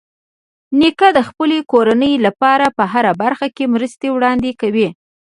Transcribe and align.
نیکه 0.79 1.07
د 1.17 1.19
خپلې 1.29 1.57
کورنۍ 1.71 2.13
لپاره 2.25 2.65
په 2.77 2.83
هره 2.93 3.11
برخه 3.23 3.47
کې 3.55 3.71
مرستې 3.73 4.07
وړاندې 4.11 4.51
کوي. 4.61 4.87